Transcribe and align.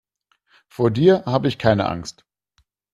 Vor 0.67 0.89
dir 0.89 1.25
habe 1.27 1.47
ich 1.47 1.59
keine 1.59 1.87
Angst. 1.87 2.25